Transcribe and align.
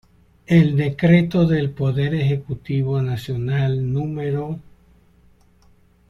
El 0.47 0.77
Decreto 0.77 1.45
del 1.45 1.69
Poder 1.69 2.15
Ejecutivo 2.15 3.03
Nacional 3.03 3.93
Nro. 3.93 4.59